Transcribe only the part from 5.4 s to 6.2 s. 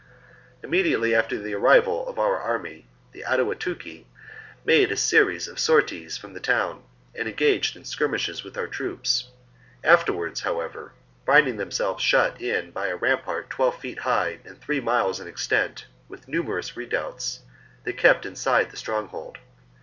of sorties